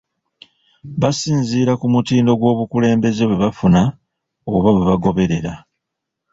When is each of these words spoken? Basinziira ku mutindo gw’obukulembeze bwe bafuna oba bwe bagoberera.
Basinziira 1.01 1.73
ku 1.79 1.85
mutindo 1.93 2.31
gw’obukulembeze 2.39 3.23
bwe 3.27 3.37
bafuna 3.43 3.81
oba 4.53 4.69
bwe 4.73 4.83
bagoberera. 4.89 5.53